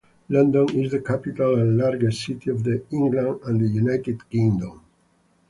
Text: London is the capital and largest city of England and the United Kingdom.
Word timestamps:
London 0.29 0.67
is 0.79 0.89
the 0.93 0.99
capital 0.99 1.59
and 1.59 1.77
largest 1.77 2.25
city 2.25 2.49
of 2.49 2.65
England 2.67 3.39
and 3.45 3.61
the 3.61 3.67
United 3.67 4.27
Kingdom. 4.31 4.81